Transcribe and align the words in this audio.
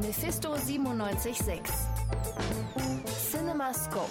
Mephisto 0.00 0.54
976 0.54 1.74
CinemaScope 3.30 4.10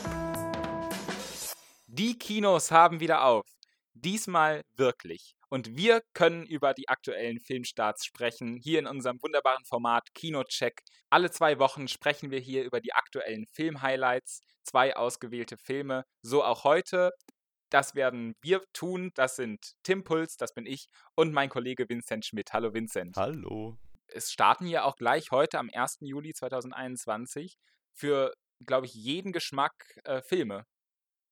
Die 1.85 2.17
Kinos 2.17 2.71
haben 2.71 2.99
wieder 2.99 3.23
auf. 3.23 3.46
Diesmal 3.94 4.63
wirklich. 4.76 5.35
Und 5.49 5.78
wir 5.78 6.01
können 6.13 6.47
über 6.47 6.74
die 6.74 6.90
aktuellen 6.90 7.40
Filmstarts 7.40 8.03
sprechen, 8.03 8.58
hier 8.58 8.79
in 8.79 8.87
unserem 8.87 9.21
wunderbaren 9.21 9.63
Format 9.63 10.12
Kinocheck. 10.15 10.81
Alle 11.12 11.29
zwei 11.29 11.60
Wochen 11.60 11.88
sprechen 11.88 12.31
wir 12.31 12.40
hier 12.40 12.63
über 12.63 12.81
die 12.81 12.94
aktuellen 12.94 13.46
Filmhighlights, 13.46 14.42
zwei 14.63 14.96
ausgewählte 14.96 15.56
Filme, 15.58 16.04
so 16.23 16.44
auch 16.44 16.63
heute. 16.63 17.12
Das 17.70 17.94
werden 17.94 18.34
wir 18.41 18.63
tun. 18.73 19.12
Das 19.13 19.36
sind 19.36 19.73
Tim 19.84 20.04
Puls, 20.04 20.36
das 20.36 20.52
bin 20.55 20.66
ich, 20.66 20.88
und 21.13 21.31
mein 21.31 21.49
Kollege 21.49 21.88
Vincent 21.88 22.26
Schmidt. 22.26 22.54
Hallo 22.54 22.73
Vincent. 22.73 23.16
Hallo. 23.17 23.77
Es 24.08 24.31
starten 24.31 24.67
ja 24.67 24.84
auch 24.84 24.95
gleich 24.95 25.31
heute 25.31 25.59
am 25.59 25.70
1. 25.73 25.98
Juli 26.02 26.34
2021 26.34 27.58
für, 27.94 28.34
glaube 28.66 28.86
ich, 28.86 28.94
jeden 28.94 29.31
Geschmack 29.31 30.00
äh, 30.04 30.22
Filme. 30.22 30.66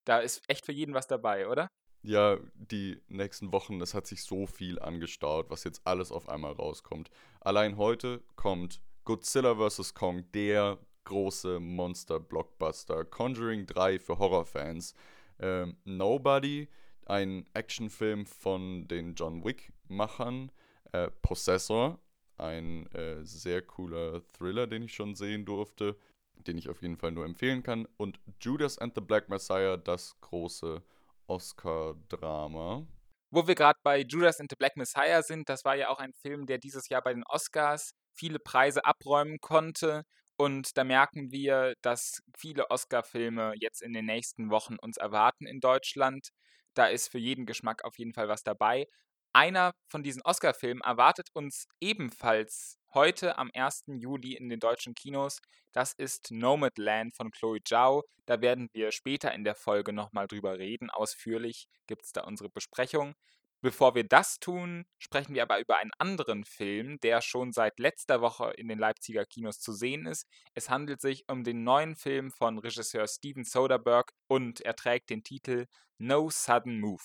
Da 0.05 0.20
ist 0.20 0.41
echt 0.48 0.66
für 0.66 0.72
jeden 0.72 0.94
was 0.94 1.08
dabei, 1.08 1.48
oder? 1.48 1.70
Ja, 2.02 2.38
die 2.55 3.02
nächsten 3.08 3.54
Wochen, 3.54 3.80
es 3.80 3.94
hat 3.94 4.08
sich 4.08 4.23
so 4.23 4.46
viel 4.46 4.77
angestaut, 4.80 5.49
was 5.49 5.63
jetzt 5.63 5.82
alles 5.86 6.12
auf 6.12 6.27
einmal 6.27 6.52
rauskommt. 6.52 7.09
Allein 7.40 7.77
heute 7.77 8.22
kommt 8.36 8.82
Godzilla 9.05 9.55
vs. 9.55 9.94
Kong, 9.94 10.30
der 10.34 10.80
große 11.05 11.60
Monster-Blockbuster. 11.62 13.05
Conjuring 13.05 13.66
3 13.66 13.99
für 13.99 14.20
Horrorfans. 14.20 14.94
Ähm, 15.40 15.77
Nobody, 15.85 16.68
ein 17.05 17.46
Actionfilm 17.54 18.26
von 18.26 18.88
den 18.88 19.16
John 19.16 19.44
Wick-Machern. 19.44 20.52
Äh, 20.91 21.10
Possessor, 21.21 21.99
ein 22.38 22.88
äh, 22.94 23.23
sehr 23.23 23.62
cooler 23.62 24.22
Thriller, 24.34 24.68
den 24.68 24.84
ich 24.84 24.94
schon 24.94 25.16
sehen 25.16 25.46
durfte, 25.46 25.98
den 26.35 26.57
ich 26.57 26.70
auf 26.70 26.82
jeden 26.82 26.98
Fall 26.98 27.12
nur 27.12 27.26
empfehlen 27.26 27.63
kann. 27.63 27.88
Und 27.98 28.20
Judas 28.40 28.77
and 28.77 28.96
the 28.96 29.02
Black 29.02 29.30
Messiah, 29.30 29.77
das 29.77 30.20
große 30.21 30.82
Oscar-Drama. 31.27 32.85
Wo 33.32 33.48
wir 33.48 33.55
gerade 33.55 33.80
bei 33.84 34.02
Judas 34.02 34.40
and 34.40 34.52
the 34.52 34.55
Black 34.55 34.77
Messiah 34.77 35.24
sind, 35.24 35.49
das 35.49 35.66
war 35.66 35.76
ja 35.76 35.90
auch 35.90 35.99
ein 35.99 36.13
Film, 36.13 36.46
der 36.46 36.60
dieses 36.60 36.90
Jahr 36.90 37.02
bei 37.02 37.13
den 37.13 37.24
Oscars 37.24 37.94
viele 38.13 38.40
Preise 38.40 38.85
abräumen 38.85 39.40
konnte. 39.40 40.04
Und 40.35 40.77
da 40.77 40.84
merken 40.84 41.32
wir, 41.32 41.74
dass 41.82 42.22
viele 42.38 42.70
Oscar-Filme 42.70 43.54
jetzt 43.60 43.82
in 43.82 43.94
den 43.94 44.05
nächsten 44.05 44.50
Wochen 44.50 44.76
uns 44.76 44.98
erwarten 44.98 45.46
in 45.46 45.60
Deutschland. 45.60 46.29
Da 46.74 46.88
ist 46.88 47.10
für 47.10 47.20
jeden 47.20 47.46
Geschmack 47.46 47.84
auf 47.84 47.98
jeden 47.98 48.13
Fall 48.13 48.27
was 48.27 48.44
dabei. 48.44 48.88
Einer 49.35 49.73
von 49.87 50.03
diesen 50.03 50.21
Oscar-Filmen 50.21 50.81
erwartet 50.81 51.29
uns 51.34 51.67
ebenfalls 51.81 52.77
heute 52.93 53.39
am 53.39 53.49
1. 53.51 53.85
Juli 53.87 54.35
in 54.35 54.48
den 54.48 54.59
deutschen 54.59 54.93
Kinos. 54.93 55.41
Das 55.71 55.93
ist 55.93 56.29
Nomadland 56.29 57.15
von 57.15 57.31
Chloe 57.31 57.63
Zhao. 57.63 58.04
Da 58.27 58.41
werden 58.41 58.70
wir 58.73 58.91
später 58.91 59.34
in 59.34 59.43
der 59.43 59.55
Folge 59.55 59.91
nochmal 59.91 60.27
drüber 60.27 60.59
reden. 60.59 60.91
Ausführlich 60.91 61.67
gibt 61.87 62.04
es 62.05 62.11
da 62.11 62.21
unsere 62.21 62.49
Besprechung. 62.49 63.15
Bevor 63.61 63.95
wir 63.95 64.03
das 64.03 64.38
tun, 64.38 64.85
sprechen 65.00 65.34
wir 65.34 65.41
aber 65.41 65.59
über 65.59 65.78
einen 65.78 65.94
anderen 65.97 66.44
Film, 66.44 67.00
der 67.00 67.22
schon 67.22 67.53
seit 67.53 67.79
letzter 67.79 68.22
Woche 68.22 68.51
in 68.57 68.67
den 68.67 68.78
Leipziger 68.78 69.25
Kinos 69.25 69.59
zu 69.59 69.73
sehen 69.73 70.06
ist. 70.06 70.28
Es 70.53 70.69
handelt 70.69 71.01
sich 71.01 71.23
um 71.28 71.44
den 71.44 71.63
neuen 71.63 71.95
Film 71.95 72.29
von 72.29 72.59
Regisseur 72.59 73.07
Steven 73.07 73.45
Soderbergh 73.45 74.13
und 74.28 74.61
er 74.61 74.75
trägt 74.75 75.09
den 75.09 75.23
Titel 75.23 75.66
No 75.97 76.29
Sudden 76.29 76.79
Move. 76.79 77.01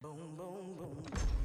Boom, 0.00 0.36
boom, 0.36 0.76
boom. 0.76 1.43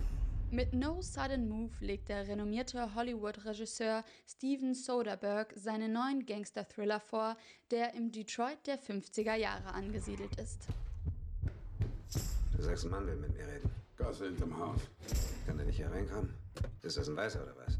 Mit 0.51 0.73
No 0.73 0.99
Sudden 0.99 1.47
Move 1.47 1.71
legt 1.79 2.09
der 2.09 2.27
renommierte 2.27 2.95
Hollywood-Regisseur 2.95 4.03
Steven 4.27 4.73
Soderbergh 4.73 5.53
seinen 5.55 5.93
neuen 5.93 6.25
Gangster-Thriller 6.25 6.99
vor, 6.99 7.37
der 7.69 7.93
im 7.93 8.11
Detroit 8.11 8.57
der 8.65 8.79
50er 8.79 9.35
Jahre 9.35 9.71
angesiedelt 9.75 10.35
ist. 10.39 10.65
Du 12.57 12.63
sagst, 12.63 12.83
ein 12.83 12.89
Mann 12.89 13.05
will 13.05 13.15
mit 13.17 13.37
mir 13.37 13.45
reden. 13.45 13.69
Gasse 13.95 14.25
hinterm 14.25 14.57
Haus. 14.57 14.81
Kann 15.45 15.57
der 15.57 15.67
nicht 15.67 15.75
hier 15.77 15.91
reinkommen? 15.91 16.33
Ist 16.81 16.97
das 16.97 17.07
ein 17.07 17.15
Weißer 17.15 17.43
oder 17.43 17.55
was? 17.55 17.77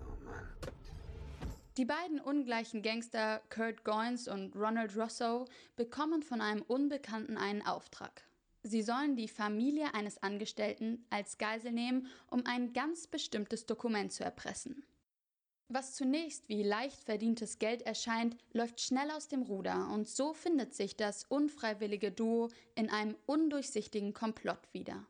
Oh 0.00 0.24
Mann. 0.24 0.48
Die 1.76 1.84
beiden 1.84 2.18
ungleichen 2.18 2.80
Gangster 2.80 3.42
Kurt 3.50 3.84
Goins 3.84 4.26
und 4.26 4.56
Ronald 4.56 4.96
Rosso 4.96 5.44
bekommen 5.76 6.22
von 6.22 6.40
einem 6.40 6.62
Unbekannten 6.62 7.36
einen 7.36 7.60
Auftrag. 7.60 8.22
Sie 8.66 8.82
sollen 8.82 9.14
die 9.14 9.28
Familie 9.28 9.94
eines 9.94 10.20
Angestellten 10.24 11.06
als 11.08 11.38
Geisel 11.38 11.70
nehmen, 11.70 12.08
um 12.28 12.44
ein 12.46 12.72
ganz 12.72 13.06
bestimmtes 13.06 13.64
Dokument 13.64 14.12
zu 14.12 14.24
erpressen. 14.24 14.84
Was 15.68 15.94
zunächst 15.94 16.48
wie 16.48 16.64
leicht 16.64 17.04
verdientes 17.04 17.60
Geld 17.60 17.82
erscheint, 17.82 18.36
läuft 18.52 18.80
schnell 18.80 19.08
aus 19.12 19.28
dem 19.28 19.42
Ruder 19.42 19.88
und 19.92 20.08
so 20.08 20.32
findet 20.32 20.74
sich 20.74 20.96
das 20.96 21.22
unfreiwillige 21.28 22.10
Duo 22.10 22.50
in 22.74 22.90
einem 22.90 23.14
undurchsichtigen 23.26 24.12
Komplott 24.12 24.72
wieder. 24.72 25.06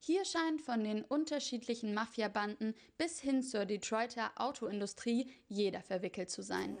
Hier 0.00 0.26
scheint 0.26 0.60
von 0.60 0.84
den 0.84 1.02
unterschiedlichen 1.02 1.94
Mafiabanden 1.94 2.74
bis 2.98 3.20
hin 3.20 3.42
zur 3.42 3.64
Detroiter 3.64 4.32
Autoindustrie 4.36 5.30
jeder 5.48 5.80
verwickelt 5.80 6.28
zu 6.30 6.42
sein. 6.42 6.76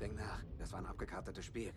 Denk 0.00 0.16
nach, 0.16 0.42
das 0.58 0.72
war 0.72 0.80
ein 0.80 0.86
abgekartetes 0.86 1.44
Spiel. 1.44 1.72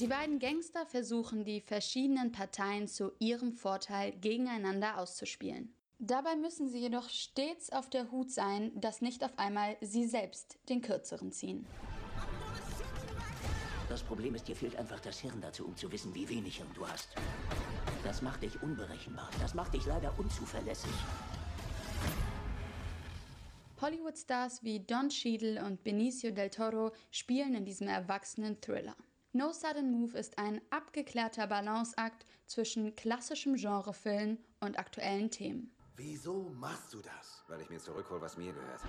Die 0.00 0.08
beiden 0.08 0.38
Gangster 0.38 0.84
versuchen, 0.84 1.46
die 1.46 1.62
verschiedenen 1.62 2.30
Parteien 2.30 2.86
zu 2.86 3.12
ihrem 3.18 3.54
Vorteil 3.54 4.12
gegeneinander 4.12 4.98
auszuspielen. 4.98 5.74
Dabei 5.98 6.36
müssen 6.36 6.68
sie 6.68 6.80
jedoch 6.80 7.08
stets 7.08 7.72
auf 7.72 7.88
der 7.88 8.10
Hut 8.10 8.30
sein, 8.30 8.78
dass 8.78 9.00
nicht 9.00 9.24
auf 9.24 9.38
einmal 9.38 9.78
sie 9.80 10.06
selbst 10.06 10.58
den 10.68 10.82
Kürzeren 10.82 11.32
ziehen. 11.32 11.64
Das 13.88 14.02
Problem 14.02 14.34
ist, 14.34 14.46
dir 14.46 14.54
fehlt 14.54 14.76
einfach 14.76 15.00
das 15.00 15.18
Hirn 15.20 15.40
dazu, 15.40 15.64
um 15.64 15.74
zu 15.74 15.90
wissen, 15.90 16.14
wie 16.14 16.28
wenig 16.28 16.58
Hirn 16.58 16.68
du 16.74 16.86
hast. 16.86 17.08
Das 18.04 18.20
macht 18.20 18.42
dich 18.42 18.62
unberechenbar. 18.62 19.30
Das 19.40 19.54
macht 19.54 19.72
dich 19.72 19.86
leider 19.86 20.12
unzuverlässig. 20.18 20.92
Hollywood-Stars 23.80 24.62
wie 24.62 24.80
Don 24.80 25.08
Cheadle 25.08 25.64
und 25.64 25.82
Benicio 25.84 26.32
del 26.32 26.50
Toro 26.50 26.92
spielen 27.10 27.54
in 27.54 27.64
diesem 27.64 27.88
erwachsenen 27.88 28.60
Thriller. 28.60 28.94
No 29.36 29.52
Sudden 29.52 29.90
Move 29.90 30.16
ist 30.16 30.38
ein 30.38 30.62
abgeklärter 30.70 31.46
Balanceakt 31.46 32.24
zwischen 32.46 32.96
klassischem 32.96 33.54
Genrefilm 33.56 34.38
und 34.60 34.78
aktuellen 34.78 35.30
Themen. 35.30 35.70
Wieso 35.94 36.48
machst 36.54 36.94
du 36.94 37.02
das? 37.02 37.44
Weil 37.46 37.60
ich 37.60 37.68
mir 37.68 37.78
zurückhole, 37.78 38.22
was 38.22 38.38
mir 38.38 38.54
gehört. 38.54 38.80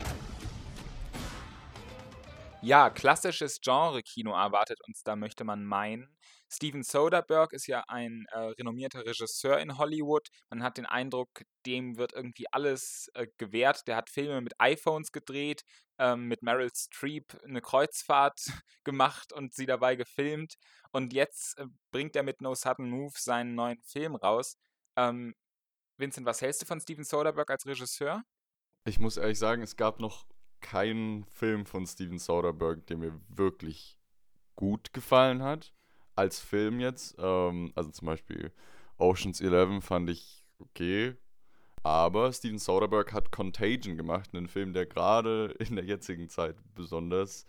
Ja, 2.63 2.89
klassisches 2.89 3.61
Genre-Kino 3.61 4.31
erwartet 4.31 4.79
uns 4.87 5.03
da, 5.03 5.15
möchte 5.15 5.43
man 5.43 5.63
meinen. 5.63 6.17
Steven 6.49 6.81
Soderbergh 6.81 7.55
ist 7.55 7.67
ja 7.67 7.83
ein 7.87 8.25
äh, 8.31 8.39
renommierter 8.39 9.05
Regisseur 9.05 9.59
in 9.59 9.77
Hollywood. 9.77 10.27
Man 10.49 10.63
hat 10.63 10.77
den 10.77 10.85
Eindruck, 10.87 11.43
dem 11.65 11.97
wird 11.97 12.13
irgendwie 12.13 12.45
alles 12.51 13.09
äh, 13.13 13.27
gewährt. 13.37 13.87
Der 13.87 13.95
hat 13.95 14.09
Filme 14.09 14.41
mit 14.41 14.53
iPhones 14.59 15.11
gedreht, 15.11 15.63
ähm, 15.99 16.25
mit 16.27 16.41
Meryl 16.41 16.71
Streep 16.73 17.37
eine 17.43 17.61
Kreuzfahrt 17.61 18.39
gemacht 18.83 19.33
und 19.33 19.53
sie 19.53 19.67
dabei 19.67 19.95
gefilmt. 19.95 20.55
Und 20.91 21.13
jetzt 21.13 21.59
äh, 21.59 21.65
bringt 21.91 22.15
er 22.15 22.23
mit 22.23 22.41
No 22.41 22.55
Sudden 22.55 22.89
Move 22.89 23.13
seinen 23.17 23.53
neuen 23.53 23.81
Film 23.83 24.15
raus. 24.15 24.57
Ähm, 24.95 25.35
Vincent, 25.97 26.25
was 26.25 26.41
hältst 26.41 26.63
du 26.63 26.65
von 26.65 26.79
Steven 26.81 27.03
Soderbergh 27.03 27.51
als 27.53 27.65
Regisseur? 27.67 28.23
Ich 28.85 28.99
muss 28.99 29.17
ehrlich 29.17 29.37
sagen, 29.37 29.61
es 29.61 29.75
gab 29.75 29.99
noch 29.99 30.25
keinen 30.61 31.25
Film 31.25 31.65
von 31.65 31.85
Steven 31.85 32.19
Soderbergh, 32.19 32.81
der 32.87 32.97
mir 32.97 33.19
wirklich 33.29 33.99
gut 34.55 34.93
gefallen 34.93 35.43
hat 35.43 35.73
als 36.15 36.39
Film 36.39 36.79
jetzt. 36.79 37.15
Ähm, 37.19 37.71
also 37.75 37.91
zum 37.91 38.07
Beispiel 38.07 38.51
Oceans 38.97 39.41
11 39.41 39.83
fand 39.83 40.09
ich 40.09 40.43
okay. 40.59 41.15
Aber 41.83 42.33
Steven 42.33 42.59
Soderbergh 42.59 43.13
hat 43.13 43.31
Contagion 43.31 43.95
gemacht, 43.95 44.31
einen 44.33 44.47
Film, 44.47 44.73
der 44.73 44.85
gerade 44.85 45.55
in 45.59 45.75
der 45.75 45.85
jetzigen 45.85 46.27
Zeit 46.27 46.57
besonders 46.75 47.45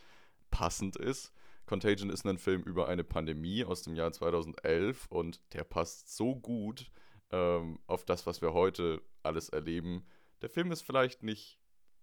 passend 0.51 0.97
ist. 0.97 1.33
Contagion 1.67 2.11
ist 2.11 2.25
ein 2.27 2.39
Film 2.39 2.63
über 2.63 2.89
eine 2.89 3.05
Pandemie 3.05 3.65
aus 3.65 3.83
dem 3.83 3.95
Jahr 3.95 4.13
2011 4.13 5.07
und 5.09 5.41
der 5.53 5.65
passt 5.65 6.17
so 6.17 6.35
gut 6.35 6.91
ähm, 7.31 7.79
auf 7.87 8.05
das, 8.05 8.27
was 8.27 8.41
wir 8.41 8.53
heute 8.55 9.03
alles 9.23 9.49
erleben. 9.51 10.07
Der 10.41 10.49
Film 10.49 10.73
ist 10.73 10.83
vielleicht 10.83 11.23
nicht 11.23 11.59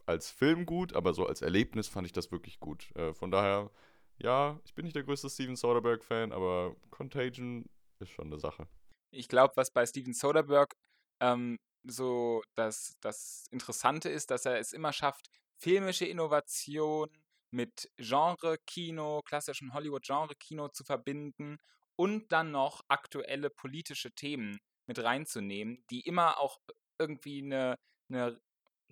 als 0.05 0.29
Film 0.29 0.65
gut, 0.65 0.93
aber 0.93 1.13
so 1.13 1.25
als 1.25 1.41
Erlebnis 1.41 1.87
fand 1.87 2.05
ich 2.07 2.13
das 2.13 2.31
wirklich 2.31 2.59
gut. 2.59 2.95
Äh, 2.95 3.13
von 3.13 3.31
daher 3.31 3.71
ja, 4.17 4.59
ich 4.63 4.73
bin 4.73 4.85
nicht 4.85 4.95
der 4.95 5.03
größte 5.03 5.29
Steven 5.29 5.55
Soderbergh-Fan, 5.55 6.31
aber 6.31 6.75
Contagion 6.89 7.69
ist 7.99 8.09
schon 8.09 8.27
eine 8.27 8.39
Sache. 8.39 8.67
Ich 9.11 9.27
glaube, 9.27 9.53
was 9.55 9.71
bei 9.71 9.85
Steven 9.85 10.13
Soderbergh 10.13 10.73
ähm, 11.21 11.57
so 11.83 12.41
das, 12.55 12.97
das 13.01 13.45
Interessante 13.51 14.09
ist, 14.09 14.31
dass 14.31 14.45
er 14.45 14.59
es 14.59 14.73
immer 14.73 14.93
schafft, 14.93 15.29
filmische 15.57 16.05
Innovation 16.05 17.09
mit 17.51 17.89
Genre-Kino, 17.97 19.21
klassischen 19.21 19.73
Hollywood-Genre-Kino 19.73 20.69
zu 20.69 20.83
verbinden 20.83 21.57
und 21.97 22.31
dann 22.31 22.51
noch 22.51 22.81
aktuelle 22.87 23.49
politische 23.49 24.11
Themen 24.13 24.59
mit 24.87 25.01
reinzunehmen, 25.01 25.83
die 25.89 26.01
immer 26.01 26.39
auch 26.39 26.59
irgendwie 26.99 27.41
eine, 27.43 27.77
eine 28.09 28.39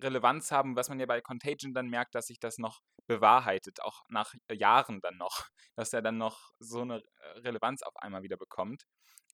Relevanz 0.00 0.50
haben, 0.50 0.76
was 0.76 0.88
man 0.88 1.00
ja 1.00 1.06
bei 1.06 1.20
Contagion 1.20 1.74
dann 1.74 1.88
merkt, 1.88 2.14
dass 2.14 2.26
sich 2.26 2.38
das 2.38 2.58
noch 2.58 2.80
bewahrheitet, 3.06 3.80
auch 3.82 4.02
nach 4.08 4.34
Jahren 4.50 5.00
dann 5.00 5.16
noch, 5.16 5.46
dass 5.76 5.92
er 5.92 6.02
dann 6.02 6.18
noch 6.18 6.52
so 6.58 6.82
eine 6.82 7.02
Relevanz 7.36 7.82
auf 7.82 7.96
einmal 7.96 8.22
wieder 8.22 8.36
bekommt. 8.36 8.84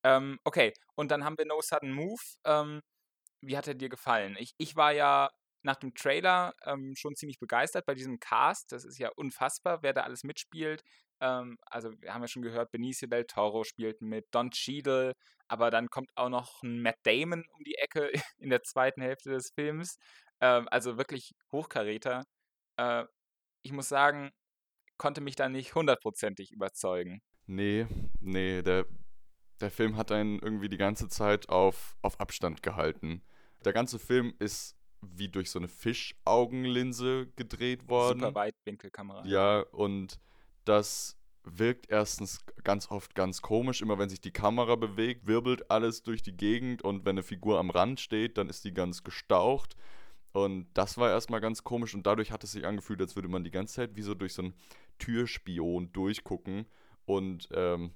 Ähm, 0.03 0.39
okay, 0.45 0.73
und 0.95 1.11
dann 1.11 1.25
haben 1.25 1.37
wir 1.39 1.47
No 1.47 1.61
Sudden 1.61 1.93
Move. 1.93 2.23
Ähm, 2.45 2.81
wie 3.43 3.57
hat 3.57 3.69
er 3.69 3.75
dir 3.75 3.89
gefallen? 3.89 4.37
Ich, 4.39 4.53
ich 4.59 4.77
war 4.77 4.93
ja 4.93 5.31
nach 5.63 5.77
dem 5.77 5.95
Trailer 5.95 6.55
ähm, 6.65 6.95
schon 6.97 7.17
ziemlich 7.17 7.39
begeistert 7.39 7.85
bei 7.87 7.95
diesem 7.95 8.19
Cast. 8.19 8.73
Das 8.73 8.85
ist 8.85 8.99
ja 8.99 9.11
unfassbar, 9.17 9.83
wer 9.83 9.93
da 9.93 10.03
alles 10.03 10.25
mitspielt. 10.25 10.83
Ähm, 11.21 11.59
also, 11.67 11.91
wir 12.01 12.15
haben 12.15 12.23
ja 12.23 12.29
schon 12.29 12.43
gehört, 12.43 12.71
Benicio 12.71 13.09
del 13.09 13.27
Toro 13.27 13.65
spielt 13.65 14.01
mit, 14.01 14.27
Don 14.31 14.51
Cheadle, 14.51 15.15
aber 15.49 15.71
dann 15.71 15.89
kommt 15.89 16.11
auch 16.17 16.31
noch 16.31 16.63
ein 16.63 16.81
Matt 16.81 16.97
Damon 17.03 17.45
um 17.53 17.65
die 17.65 17.75
Ecke 17.77 18.11
in 18.39 18.51
der 18.51 18.63
zweiten 18.63 19.03
Hälfte 19.03 19.31
des 19.31 19.51
Films. 19.55 19.99
Ähm, 20.41 20.69
also 20.71 20.97
wirklich 20.97 21.35
Hochkaräter. 21.53 22.25
Äh, 22.77 23.05
ich 23.63 23.73
muss 23.73 23.89
sagen, 23.89 24.31
konnte 24.97 25.21
mich 25.21 25.37
da 25.37 25.49
nicht 25.49 25.75
hundertprozentig 25.75 26.53
überzeugen. 26.53 27.23
Nee, 27.47 27.87
nee, 28.21 28.63
der, 28.63 28.87
der 29.61 29.71
Film 29.71 29.97
hat 29.97 30.13
einen 30.13 30.39
irgendwie 30.39 30.69
die 30.69 30.79
ganze 30.79 31.09
Zeit 31.09 31.49
auf, 31.49 31.97
auf 32.03 32.21
Abstand 32.21 32.63
gehalten. 32.63 33.23
Der 33.65 33.73
ganze 33.73 33.99
Film 33.99 34.35
ist 34.39 34.77
wie 35.03 35.29
durch 35.29 35.51
so 35.51 35.59
eine 35.59 35.69
Fischaugenlinse 35.69 37.29
gedreht 37.37 37.89
worden. 37.89 38.21
Super 38.21 38.35
Weitwinkelkamera. 38.35 39.25
Ja, 39.27 39.61
und 39.73 40.21
das 40.65 41.17
wirkt 41.43 41.91
erstens 41.91 42.45
ganz 42.65 42.91
oft 42.91 43.15
ganz 43.15 43.41
komisch. 43.43 43.81
Immer 43.81 43.99
wenn 43.99 44.09
sich 44.09 44.21
die 44.21 44.33
Kamera 44.33 44.77
bewegt, 44.77 45.27
wirbelt 45.27 45.71
alles 45.71 46.03
durch 46.03 46.23
die 46.23 46.37
Gegend 46.37 46.83
und 46.83 47.05
wenn 47.05 47.15
eine 47.15 47.23
Figur 47.23 47.59
am 47.59 47.71
Rand 47.71 48.01
steht, 48.01 48.39
dann 48.39 48.49
ist 48.49 48.65
die 48.65 48.75
ganz 48.75 49.03
gestaucht. 49.03 49.77
Und 50.33 50.69
das 50.75 50.97
war 50.97 51.11
erstmal 51.11 51.41
ganz 51.41 51.65
komisch 51.65 51.95
und 51.95 52.07
dadurch 52.07 52.31
hat 52.31 52.45
es 52.45 52.53
sich 52.53 52.65
angefühlt, 52.65 53.01
als 53.01 53.17
würde 53.17 53.29
man 53.29 53.45
die 53.45 53.51
ganze 53.51 53.75
Zeit 53.75 53.97
wie 53.97 54.03
so 54.03 54.15
durch 54.15 54.35
so 54.35 54.43
einen 54.43 54.55
Türspion 54.99 55.93
durchgucken 55.93 56.67
und 57.05 57.49
ähm, 57.53 57.93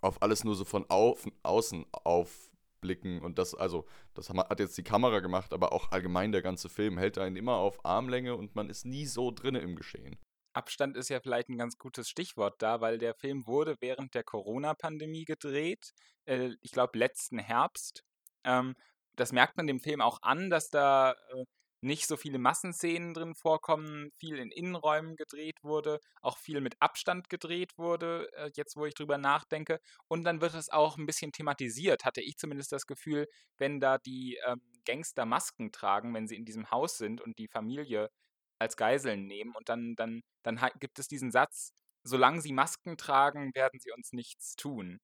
auf 0.00 0.22
alles 0.22 0.44
nur 0.44 0.54
so 0.54 0.64
von 0.64 0.86
au 0.88 1.16
außen 1.42 1.86
aufblicken. 1.90 3.20
Und 3.20 3.38
das, 3.38 3.54
also, 3.54 3.86
das 4.14 4.30
hat 4.30 4.60
jetzt 4.60 4.78
die 4.78 4.84
Kamera 4.84 5.20
gemacht, 5.20 5.52
aber 5.52 5.72
auch 5.72 5.90
allgemein 5.90 6.32
der 6.32 6.42
ganze 6.42 6.68
Film 6.68 6.98
hält 6.98 7.18
einen 7.18 7.36
immer 7.36 7.56
auf 7.56 7.84
Armlänge 7.84 8.36
und 8.36 8.54
man 8.54 8.70
ist 8.70 8.84
nie 8.84 9.06
so 9.06 9.30
drinne 9.30 9.58
im 9.58 9.74
Geschehen. 9.74 10.16
Abstand 10.52 10.96
ist 10.96 11.10
ja 11.10 11.20
vielleicht 11.20 11.50
ein 11.50 11.58
ganz 11.58 11.76
gutes 11.76 12.08
Stichwort 12.08 12.62
da, 12.62 12.80
weil 12.80 12.96
der 12.96 13.14
Film 13.14 13.46
wurde 13.46 13.76
während 13.80 14.14
der 14.14 14.24
Corona-Pandemie 14.24 15.24
gedreht. 15.24 15.92
Äh, 16.24 16.54
ich 16.62 16.72
glaube, 16.72 16.98
letzten 16.98 17.38
Herbst. 17.38 18.04
Ähm, 18.44 18.74
das 19.16 19.32
merkt 19.32 19.56
man 19.56 19.66
dem 19.66 19.80
Film 19.80 20.00
auch 20.00 20.22
an, 20.22 20.48
dass 20.48 20.70
da 20.70 21.12
äh, 21.12 21.44
nicht 21.86 22.06
so 22.06 22.16
viele 22.16 22.38
Massenszenen 22.38 23.14
drin 23.14 23.34
vorkommen, 23.34 24.10
viel 24.18 24.38
in 24.38 24.50
Innenräumen 24.50 25.16
gedreht 25.16 25.62
wurde, 25.62 26.00
auch 26.22 26.38
viel 26.38 26.60
mit 26.60 26.76
Abstand 26.80 27.28
gedreht 27.30 27.78
wurde, 27.78 28.28
äh, 28.34 28.50
jetzt 28.54 28.76
wo 28.76 28.86
ich 28.86 28.94
drüber 28.94 29.18
nachdenke. 29.18 29.80
Und 30.08 30.24
dann 30.24 30.40
wird 30.40 30.54
es 30.54 30.70
auch 30.70 30.98
ein 30.98 31.06
bisschen 31.06 31.32
thematisiert, 31.32 32.04
hatte 32.04 32.20
ich 32.20 32.36
zumindest 32.38 32.72
das 32.72 32.86
Gefühl, 32.86 33.26
wenn 33.58 33.80
da 33.80 33.98
die 33.98 34.38
ähm, 34.46 34.60
Gangster 34.84 35.24
Masken 35.26 35.72
tragen, 35.72 36.14
wenn 36.14 36.28
sie 36.28 36.36
in 36.36 36.44
diesem 36.44 36.70
Haus 36.70 36.98
sind 36.98 37.20
und 37.20 37.38
die 37.38 37.48
Familie 37.48 38.10
als 38.58 38.76
Geiseln 38.76 39.26
nehmen. 39.26 39.54
Und 39.54 39.68
dann, 39.68 39.94
dann, 39.96 40.22
dann 40.42 40.60
gibt 40.80 40.98
es 40.98 41.08
diesen 41.08 41.30
Satz, 41.30 41.72
solange 42.02 42.40
sie 42.40 42.52
Masken 42.52 42.96
tragen, 42.96 43.54
werden 43.54 43.80
sie 43.80 43.92
uns 43.92 44.12
nichts 44.12 44.56
tun. 44.56 45.00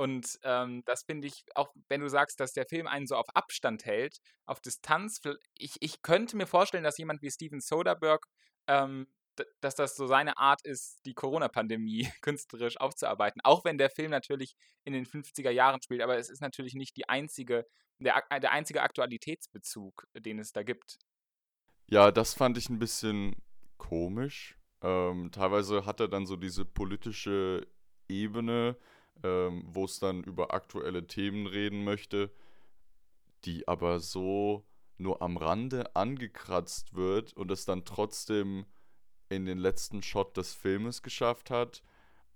Und 0.00 0.38
ähm, 0.44 0.82
das 0.86 1.02
finde 1.02 1.26
ich, 1.26 1.44
auch 1.54 1.74
wenn 1.90 2.00
du 2.00 2.08
sagst, 2.08 2.40
dass 2.40 2.54
der 2.54 2.64
Film 2.64 2.86
einen 2.86 3.06
so 3.06 3.16
auf 3.16 3.28
Abstand 3.36 3.84
hält, 3.84 4.16
auf 4.46 4.62
Distanz, 4.62 5.20
ich, 5.58 5.76
ich 5.80 6.00
könnte 6.00 6.38
mir 6.38 6.46
vorstellen, 6.46 6.84
dass 6.84 6.96
jemand 6.96 7.20
wie 7.20 7.30
Steven 7.30 7.60
Soderbergh, 7.60 8.26
ähm, 8.66 9.08
dass 9.60 9.74
das 9.74 9.96
so 9.96 10.06
seine 10.06 10.38
Art 10.38 10.62
ist, 10.64 11.04
die 11.04 11.12
Corona-Pandemie 11.12 12.08
künstlerisch 12.22 12.80
aufzuarbeiten. 12.80 13.42
Auch 13.44 13.66
wenn 13.66 13.76
der 13.76 13.90
Film 13.90 14.10
natürlich 14.10 14.54
in 14.84 14.94
den 14.94 15.04
50er 15.04 15.50
Jahren 15.50 15.82
spielt, 15.82 16.00
aber 16.00 16.16
es 16.16 16.30
ist 16.30 16.40
natürlich 16.40 16.72
nicht 16.72 16.96
die 16.96 17.06
einzige, 17.06 17.66
der, 17.98 18.22
der 18.40 18.52
einzige 18.52 18.80
Aktualitätsbezug, 18.80 20.06
den 20.14 20.38
es 20.38 20.52
da 20.52 20.62
gibt. 20.62 20.96
Ja, 21.90 22.10
das 22.10 22.32
fand 22.32 22.56
ich 22.56 22.70
ein 22.70 22.78
bisschen 22.78 23.36
komisch. 23.76 24.56
Ähm, 24.80 25.30
teilweise 25.30 25.84
hat 25.84 26.00
er 26.00 26.08
dann 26.08 26.24
so 26.24 26.36
diese 26.36 26.64
politische 26.64 27.66
Ebene, 28.08 28.78
ähm, 29.22 29.64
wo 29.66 29.84
es 29.84 29.98
dann 29.98 30.22
über 30.24 30.54
aktuelle 30.54 31.06
Themen 31.06 31.46
reden 31.46 31.84
möchte, 31.84 32.30
die 33.44 33.66
aber 33.68 34.00
so 34.00 34.64
nur 34.98 35.22
am 35.22 35.36
Rande 35.36 35.94
angekratzt 35.96 36.94
wird 36.94 37.32
und 37.32 37.50
es 37.50 37.64
dann 37.64 37.84
trotzdem 37.84 38.66
in 39.28 39.46
den 39.46 39.58
letzten 39.58 40.02
Shot 40.02 40.36
des 40.36 40.54
Filmes 40.54 41.02
geschafft 41.02 41.50
hat, 41.50 41.82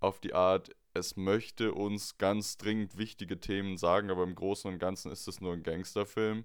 auf 0.00 0.20
die 0.20 0.34
Art, 0.34 0.70
es 0.94 1.16
möchte 1.16 1.74
uns 1.74 2.18
ganz 2.18 2.56
dringend 2.56 2.96
wichtige 2.96 3.40
Themen 3.40 3.76
sagen, 3.76 4.10
aber 4.10 4.22
im 4.22 4.34
Großen 4.34 4.70
und 4.72 4.78
Ganzen 4.78 5.10
ist 5.10 5.26
es 5.26 5.40
nur 5.40 5.52
ein 5.52 5.62
Gangsterfilm. 5.62 6.44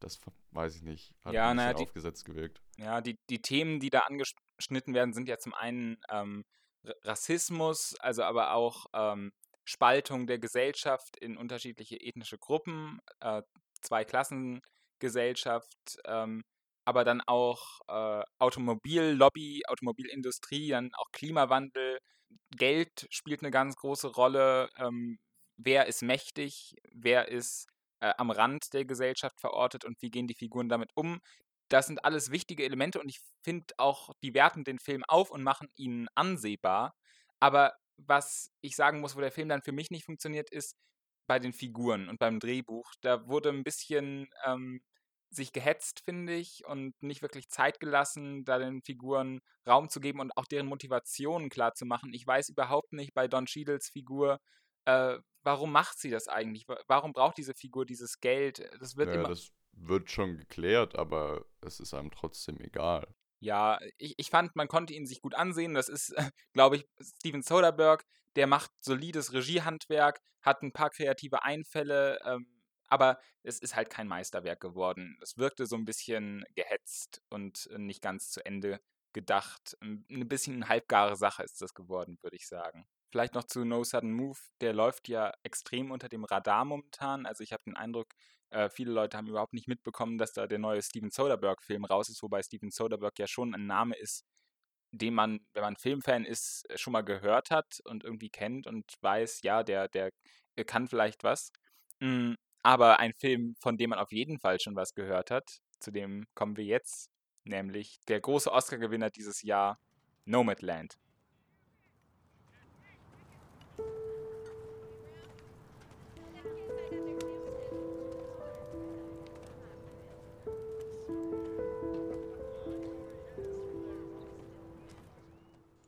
Das 0.00 0.18
weiß 0.50 0.76
ich 0.76 0.82
nicht. 0.82 1.14
Hat 1.24 1.34
ja, 1.34 1.50
ein 1.50 1.56
bisschen 1.56 1.76
die, 1.76 1.82
aufgesetzt 1.84 2.24
gewirkt. 2.24 2.62
Ja, 2.76 3.00
die, 3.00 3.18
die 3.28 3.40
Themen, 3.40 3.78
die 3.78 3.90
da 3.90 4.00
angeschnitten 4.00 4.94
werden, 4.94 5.12
sind 5.12 5.28
ja 5.28 5.38
zum 5.38 5.54
einen 5.54 5.98
ähm, 6.10 6.44
Rassismus, 7.04 7.94
also 8.00 8.22
aber 8.24 8.54
auch 8.54 8.86
ähm, 8.94 9.32
Spaltung 9.64 10.26
der 10.26 10.38
Gesellschaft 10.38 11.16
in 11.18 11.36
unterschiedliche 11.36 12.00
ethnische 12.00 12.38
Gruppen, 12.38 13.00
äh, 13.20 13.42
Zweiklassengesellschaft, 13.82 15.98
ähm, 16.06 16.42
aber 16.84 17.04
dann 17.04 17.20
auch 17.26 17.80
äh, 17.88 18.22
Automobillobby, 18.38 19.62
Automobilindustrie, 19.68 20.70
dann 20.70 20.90
auch 20.94 21.10
Klimawandel, 21.12 21.98
Geld 22.56 23.06
spielt 23.10 23.42
eine 23.42 23.50
ganz 23.50 23.76
große 23.76 24.08
Rolle. 24.08 24.68
Ähm, 24.76 25.18
wer 25.56 25.86
ist 25.86 26.02
mächtig, 26.02 26.74
wer 26.92 27.28
ist 27.28 27.66
äh, 28.00 28.12
am 28.18 28.30
Rand 28.30 28.72
der 28.72 28.84
Gesellschaft 28.84 29.40
verortet 29.40 29.84
und 29.84 30.00
wie 30.02 30.10
gehen 30.10 30.26
die 30.26 30.34
Figuren 30.34 30.68
damit 30.68 30.90
um? 30.94 31.20
Das 31.68 31.86
sind 31.86 32.04
alles 32.04 32.30
wichtige 32.30 32.64
Elemente 32.64 33.00
und 33.00 33.08
ich 33.08 33.20
finde 33.42 33.66
auch, 33.78 34.10
die 34.22 34.34
werten 34.34 34.64
den 34.64 34.78
Film 34.78 35.04
auf 35.08 35.30
und 35.30 35.42
machen 35.42 35.68
ihn 35.76 36.08
ansehbar. 36.14 36.94
Aber 37.40 37.72
was 37.96 38.52
ich 38.60 38.76
sagen 38.76 39.00
muss, 39.00 39.16
wo 39.16 39.20
der 39.20 39.32
Film 39.32 39.48
dann 39.48 39.62
für 39.62 39.72
mich 39.72 39.90
nicht 39.90 40.04
funktioniert, 40.04 40.50
ist 40.50 40.76
bei 41.26 41.38
den 41.38 41.52
Figuren 41.52 42.08
und 42.08 42.18
beim 42.18 42.40
Drehbuch. 42.40 42.90
Da 43.00 43.26
wurde 43.26 43.50
ein 43.50 43.64
bisschen 43.64 44.28
ähm, 44.44 44.82
sich 45.30 45.52
gehetzt, 45.52 46.02
finde 46.04 46.34
ich, 46.34 46.64
und 46.66 47.00
nicht 47.02 47.22
wirklich 47.22 47.48
Zeit 47.48 47.80
gelassen, 47.80 48.44
da 48.44 48.58
den 48.58 48.82
Figuren 48.82 49.40
Raum 49.66 49.88
zu 49.88 50.00
geben 50.00 50.20
und 50.20 50.36
auch 50.36 50.46
deren 50.46 50.66
Motivationen 50.66 51.48
klar 51.48 51.74
zu 51.74 51.86
machen. 51.86 52.12
Ich 52.12 52.26
weiß 52.26 52.50
überhaupt 52.50 52.92
nicht 52.92 53.14
bei 53.14 53.28
Don 53.28 53.46
Cheadles 53.46 53.88
Figur, 53.88 54.40
äh, 54.84 55.18
warum 55.42 55.72
macht 55.72 55.98
sie 55.98 56.10
das 56.10 56.28
eigentlich? 56.28 56.66
Warum 56.86 57.12
braucht 57.12 57.38
diese 57.38 57.54
Figur 57.54 57.86
dieses 57.86 58.20
Geld? 58.20 58.68
Das 58.80 58.96
wird 58.96 59.08
ja, 59.08 59.14
immer. 59.14 59.28
Das 59.28 59.50
wird 59.72 60.10
schon 60.10 60.36
geklärt, 60.36 60.96
aber 60.96 61.44
es 61.60 61.80
ist 61.80 61.94
einem 61.94 62.10
trotzdem 62.10 62.60
egal. 62.60 63.14
Ja, 63.42 63.80
ich, 63.98 64.14
ich 64.18 64.30
fand, 64.30 64.54
man 64.54 64.68
konnte 64.68 64.94
ihn 64.94 65.04
sich 65.04 65.20
gut 65.20 65.34
ansehen. 65.34 65.74
Das 65.74 65.88
ist, 65.88 66.14
glaube 66.52 66.76
ich, 66.76 66.86
Steven 67.00 67.42
Soderbergh, 67.42 68.04
der 68.36 68.46
macht 68.46 68.70
solides 68.80 69.32
Regiehandwerk, 69.32 70.20
hat 70.42 70.62
ein 70.62 70.72
paar 70.72 70.90
kreative 70.90 71.42
Einfälle, 71.42 72.20
ähm, 72.24 72.46
aber 72.88 73.18
es 73.42 73.58
ist 73.58 73.74
halt 73.74 73.90
kein 73.90 74.06
Meisterwerk 74.06 74.60
geworden. 74.60 75.18
Es 75.22 75.38
wirkte 75.38 75.66
so 75.66 75.76
ein 75.76 75.84
bisschen 75.84 76.44
gehetzt 76.54 77.20
und 77.30 77.68
nicht 77.76 78.00
ganz 78.00 78.30
zu 78.30 78.44
Ende 78.46 78.80
gedacht. 79.12 79.76
Ein 79.80 80.28
bisschen 80.28 80.56
eine 80.56 80.68
halbgare 80.68 81.16
Sache 81.16 81.42
ist 81.42 81.60
das 81.60 81.74
geworden, 81.74 82.18
würde 82.22 82.36
ich 82.36 82.46
sagen. 82.46 82.86
Vielleicht 83.12 83.34
noch 83.34 83.44
zu 83.44 83.64
No 83.66 83.84
Sudden 83.84 84.14
Move. 84.14 84.38
Der 84.62 84.72
läuft 84.72 85.06
ja 85.06 85.34
extrem 85.42 85.90
unter 85.90 86.08
dem 86.08 86.24
Radar 86.24 86.64
momentan. 86.64 87.26
Also 87.26 87.44
ich 87.44 87.52
habe 87.52 87.62
den 87.64 87.76
Eindruck, 87.76 88.08
äh, 88.48 88.70
viele 88.70 88.90
Leute 88.90 89.18
haben 89.18 89.26
überhaupt 89.26 89.52
nicht 89.52 89.68
mitbekommen, 89.68 90.16
dass 90.16 90.32
da 90.32 90.46
der 90.46 90.58
neue 90.58 90.82
Steven 90.82 91.10
Soderbergh-Film 91.10 91.84
raus 91.84 92.08
ist, 92.08 92.22
wobei 92.22 92.42
Steven 92.42 92.70
Soderbergh 92.70 93.20
ja 93.20 93.26
schon 93.26 93.54
ein 93.54 93.66
Name 93.66 93.94
ist, 93.96 94.24
den 94.92 95.12
man, 95.12 95.40
wenn 95.52 95.62
man 95.62 95.76
Filmfan 95.76 96.24
ist, 96.24 96.66
schon 96.74 96.94
mal 96.94 97.02
gehört 97.02 97.50
hat 97.50 97.80
und 97.84 98.02
irgendwie 98.02 98.30
kennt 98.30 98.66
und 98.66 98.94
weiß, 99.02 99.42
ja, 99.42 99.62
der, 99.62 99.88
der 99.88 100.10
kann 100.66 100.88
vielleicht 100.88 101.22
was. 101.22 101.52
Mhm, 102.00 102.36
aber 102.62 102.98
ein 102.98 103.12
Film, 103.18 103.56
von 103.60 103.76
dem 103.76 103.90
man 103.90 103.98
auf 103.98 104.12
jeden 104.12 104.38
Fall 104.38 104.58
schon 104.58 104.74
was 104.74 104.94
gehört 104.94 105.30
hat, 105.30 105.60
zu 105.80 105.90
dem 105.90 106.26
kommen 106.34 106.56
wir 106.56 106.64
jetzt, 106.64 107.10
nämlich 107.44 107.98
der 108.08 108.20
große 108.20 108.50
Oscar-Gewinner 108.50 109.10
dieses 109.10 109.42
Jahr, 109.42 109.78
Nomadland. 110.24 110.96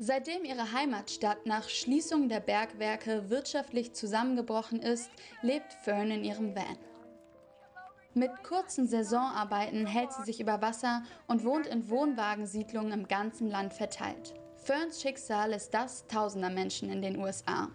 Seitdem 0.06 0.44
ihre 0.44 0.70
Heimatstadt 0.72 1.46
nach 1.46 1.66
Schließung 1.66 2.28
der 2.28 2.40
Bergwerke 2.40 3.30
wirtschaftlich 3.30 3.94
zusammengebrochen 3.94 4.80
ist, 4.80 5.10
lebt 5.40 5.72
Fern 5.72 6.10
in 6.10 6.24
ihrem 6.24 6.54
Van. 6.54 6.76
Mit 8.12 8.30
kurzen 8.44 8.86
Saisonarbeiten 8.86 9.86
hält 9.86 10.12
sie 10.12 10.24
sich 10.24 10.40
über 10.40 10.60
Wasser 10.60 11.04
und 11.26 11.42
wohnt 11.42 11.66
in 11.66 11.88
Wohnwagensiedlungen 11.88 12.92
im 12.92 13.08
ganzen 13.08 13.48
Land 13.48 13.72
verteilt. 13.72 14.34
Ferns 14.56 15.00
Schicksal 15.00 15.54
ist 15.54 15.72
das 15.72 16.06
tausender 16.06 16.50
Menschen 16.50 16.90
in 16.90 17.00
den 17.00 17.16
USA. 17.16 17.70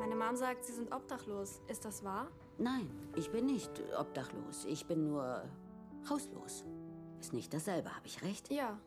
Meine 0.00 0.16
Mom 0.16 0.34
sagt, 0.34 0.64
Sie 0.64 0.72
sind 0.72 0.92
obdachlos. 0.92 1.60
Ist 1.68 1.84
das 1.84 2.02
wahr? 2.02 2.26
Nein, 2.58 2.90
ich 3.14 3.30
bin 3.30 3.46
nicht 3.46 3.70
obdachlos. 3.96 4.64
Ich 4.64 4.84
bin 4.86 5.04
nur 5.10 5.44
hauslos. 6.10 6.64
Ist 7.24 7.32
nicht 7.32 7.54
dasselbe, 7.54 7.88
habe 7.88 8.06
ich 8.06 8.22
recht? 8.22 8.52
Ja. 8.52 8.78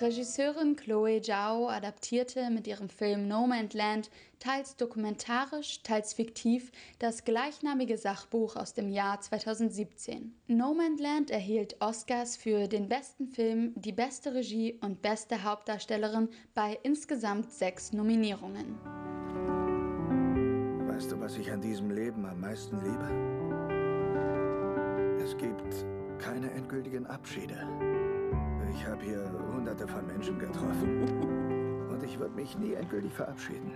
Regisseurin 0.00 0.74
Chloe 0.74 1.20
Zhao 1.20 1.68
adaptierte 1.68 2.48
mit 2.48 2.66
ihrem 2.66 2.88
Film 2.88 3.28
No 3.28 3.46
Man's 3.46 3.74
Land 3.74 4.08
teils 4.38 4.74
dokumentarisch, 4.76 5.82
teils 5.82 6.14
fiktiv 6.14 6.72
das 6.98 7.24
gleichnamige 7.24 7.98
Sachbuch 7.98 8.56
aus 8.56 8.72
dem 8.72 8.88
Jahr 8.88 9.20
2017. 9.20 10.34
No 10.46 10.72
Man's 10.72 10.98
Land 10.98 11.30
erhielt 11.30 11.76
Oscars 11.82 12.38
für 12.38 12.68
den 12.68 12.88
besten 12.88 13.28
Film, 13.28 13.74
die 13.76 13.92
beste 13.92 14.32
Regie 14.32 14.78
und 14.80 15.02
beste 15.02 15.44
Hauptdarstellerin 15.44 16.30
bei 16.54 16.78
insgesamt 16.84 17.52
sechs 17.52 17.92
Nominierungen. 17.92 18.78
Weißt 20.88 21.12
du, 21.12 21.20
was 21.20 21.36
ich 21.36 21.52
an 21.52 21.60
diesem 21.60 21.90
Leben 21.90 22.24
am 22.24 22.40
meisten 22.40 22.78
liebe? 22.82 23.30
Es 25.22 25.36
gibt 25.36 25.84
keine 26.20 26.50
endgültigen 26.50 27.06
Abschiede. 27.06 27.66
Ich 28.72 28.86
habe 28.86 29.02
hier 29.02 29.30
hunderte 29.52 29.88
von 29.88 30.06
Menschen 30.06 30.38
getroffen. 30.38 31.88
Und 31.90 32.02
ich 32.04 32.18
würde 32.18 32.34
mich 32.34 32.56
nie 32.56 32.74
endgültig 32.74 33.12
verabschieden. 33.12 33.72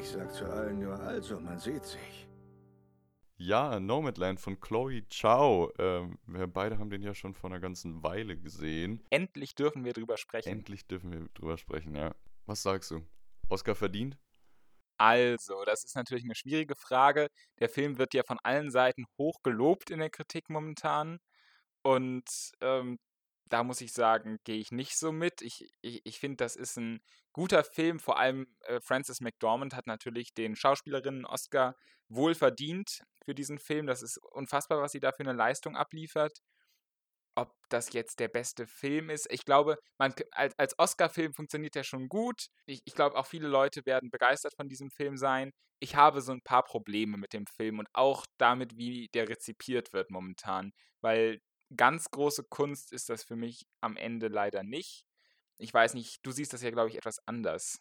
Ich 0.00 0.08
sag 0.10 0.32
zu 0.32 0.44
allen 0.46 0.80
nur, 0.80 0.98
also, 0.98 1.38
man 1.40 1.58
sieht 1.58 1.84
sich. 1.84 2.26
Ja, 3.38 3.78
Nomadland 3.78 4.40
von 4.40 4.58
Chloe 4.58 5.02
Chow. 5.02 5.72
Ähm, 5.78 6.18
wir 6.26 6.46
beide 6.46 6.78
haben 6.78 6.88
den 6.88 7.02
ja 7.02 7.14
schon 7.14 7.34
vor 7.34 7.50
einer 7.50 7.60
ganzen 7.60 8.02
Weile 8.02 8.36
gesehen. 8.38 9.02
Endlich 9.10 9.54
dürfen 9.54 9.84
wir 9.84 9.92
drüber 9.92 10.16
sprechen. 10.16 10.48
Endlich 10.48 10.86
dürfen 10.86 11.12
wir 11.12 11.28
drüber 11.34 11.58
sprechen, 11.58 11.94
ja. 11.94 12.14
Was 12.46 12.62
sagst 12.62 12.90
du? 12.90 13.02
Oscar 13.48 13.74
verdient? 13.74 14.18
Also, 14.98 15.64
das 15.64 15.84
ist 15.84 15.94
natürlich 15.96 16.24
eine 16.24 16.34
schwierige 16.34 16.74
Frage. 16.76 17.28
Der 17.60 17.68
Film 17.68 17.98
wird 17.98 18.14
ja 18.14 18.22
von 18.26 18.38
allen 18.42 18.70
Seiten 18.70 19.04
hoch 19.18 19.42
gelobt 19.42 19.90
in 19.90 19.98
der 19.98 20.10
Kritik 20.10 20.48
momentan. 20.48 21.18
Und 21.82 22.28
ähm, 22.62 22.98
da 23.48 23.62
muss 23.64 23.80
ich 23.80 23.92
sagen, 23.92 24.38
gehe 24.44 24.58
ich 24.58 24.72
nicht 24.72 24.98
so 24.98 25.12
mit. 25.12 25.42
Ich, 25.42 25.70
ich, 25.82 26.00
ich 26.04 26.18
finde, 26.20 26.38
das 26.38 26.56
ist 26.56 26.76
ein 26.78 27.00
guter 27.32 27.64
Film. 27.64 28.00
Vor 28.00 28.18
allem 28.18 28.46
äh, 28.62 28.80
Frances 28.80 29.20
McDormand 29.20 29.74
hat 29.74 29.86
natürlich 29.86 30.34
den 30.34 30.56
Schauspielerinnen-Oscar 30.56 31.76
wohl 32.08 32.34
verdient 32.34 33.02
für 33.24 33.34
diesen 33.34 33.58
Film. 33.58 33.86
Das 33.86 34.02
ist 34.02 34.18
unfassbar, 34.18 34.80
was 34.80 34.92
sie 34.92 35.00
da 35.00 35.12
für 35.12 35.20
eine 35.24 35.32
Leistung 35.32 35.76
abliefert. 35.76 36.40
Ob 37.36 37.54
das 37.68 37.92
jetzt 37.92 38.18
der 38.18 38.28
beste 38.28 38.66
Film 38.66 39.10
ist, 39.10 39.30
ich 39.30 39.44
glaube, 39.44 39.76
man, 39.98 40.14
als, 40.32 40.58
als 40.58 40.78
Oscar-Film 40.78 41.34
funktioniert 41.34 41.74
der 41.74 41.84
schon 41.84 42.08
gut. 42.08 42.46
Ich, 42.64 42.80
ich 42.84 42.94
glaube, 42.94 43.16
auch 43.16 43.26
viele 43.26 43.46
Leute 43.46 43.84
werden 43.84 44.10
begeistert 44.10 44.54
von 44.56 44.68
diesem 44.68 44.90
Film 44.90 45.16
sein. 45.16 45.52
Ich 45.78 45.96
habe 45.96 46.22
so 46.22 46.32
ein 46.32 46.42
paar 46.42 46.64
Probleme 46.64 47.18
mit 47.18 47.34
dem 47.34 47.46
Film 47.46 47.78
und 47.78 47.88
auch 47.92 48.24
damit, 48.38 48.76
wie 48.78 49.08
der 49.12 49.28
rezipiert 49.28 49.92
wird 49.92 50.10
momentan. 50.10 50.72
Weil 51.02 51.40
ganz 51.76 52.10
große 52.10 52.44
Kunst 52.48 52.92
ist 52.92 53.10
das 53.10 53.22
für 53.22 53.36
mich 53.36 53.66
am 53.80 53.96
Ende 53.96 54.28
leider 54.28 54.62
nicht. 54.62 55.04
Ich 55.58 55.72
weiß 55.72 55.94
nicht, 55.94 56.24
du 56.24 56.30
siehst 56.30 56.52
das 56.52 56.62
ja, 56.62 56.70
glaube 56.70 56.88
ich, 56.88 56.96
etwas 56.96 57.18
anders. 57.26 57.80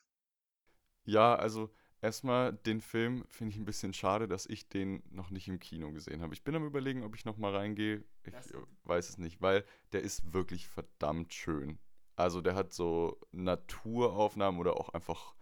Ja, 1.05 1.35
also 1.35 1.69
erstmal 2.05 2.53
den 2.53 2.81
Film 2.81 3.25
finde 3.27 3.53
ich 3.53 3.59
ein 3.59 3.65
bisschen 3.65 3.93
schade, 3.93 4.27
dass 4.27 4.45
ich 4.45 4.69
den 4.69 5.01
noch 5.09 5.31
nicht 5.31 5.47
im 5.47 5.59
Kino 5.59 5.91
gesehen 5.91 6.21
habe. 6.21 6.33
Ich 6.33 6.43
bin 6.43 6.55
am 6.55 6.65
überlegen, 6.65 7.03
ob 7.03 7.15
ich 7.15 7.25
noch 7.25 7.37
mal 7.37 7.55
reingehe. 7.55 8.03
Ich 8.23 8.31
das 8.31 8.53
weiß 8.83 9.09
es 9.09 9.17
nicht, 9.17 9.41
weil 9.41 9.65
der 9.91 10.03
ist 10.03 10.31
wirklich 10.33 10.67
verdammt 10.67 11.33
schön. 11.33 11.79
Also 12.15 12.41
der 12.41 12.55
hat 12.55 12.73
so 12.73 13.19
Naturaufnahmen 13.31 14.59
oder 14.59 14.77
auch 14.77 14.89
einfach 14.89 15.35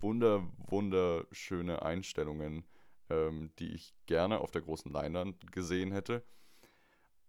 wunder 0.00 0.46
wunderschöne 0.56 1.82
Einstellungen, 1.82 2.64
ähm, 3.08 3.52
die 3.58 3.72
ich 3.72 3.94
gerne 4.06 4.40
auf 4.40 4.50
der 4.50 4.62
großen 4.62 4.92
Leinwand 4.92 5.52
gesehen 5.52 5.92
hätte. 5.92 6.24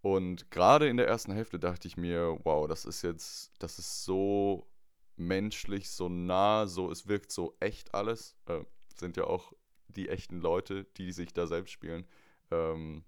Und 0.01 0.49
gerade 0.49 0.89
in 0.89 0.97
der 0.97 1.07
ersten 1.07 1.31
Hälfte 1.31 1.59
dachte 1.59 1.87
ich 1.87 1.95
mir, 1.95 2.39
wow, 2.43 2.67
das 2.67 2.85
ist 2.85 3.03
jetzt, 3.03 3.51
das 3.59 3.77
ist 3.77 4.03
so 4.03 4.67
menschlich, 5.15 5.89
so 5.91 6.09
nah, 6.09 6.67
so, 6.67 6.91
es 6.91 7.07
wirkt 7.07 7.31
so 7.31 7.55
echt 7.59 7.93
alles. 7.93 8.35
Äh, 8.45 8.63
sind 8.95 9.17
ja 9.17 9.25
auch 9.25 9.53
die 9.87 10.09
echten 10.09 10.39
Leute, 10.39 10.85
die 10.97 11.11
sich 11.11 11.33
da 11.33 11.47
selbst 11.47 11.71
spielen. 11.71 12.05
Ähm, 12.51 13.03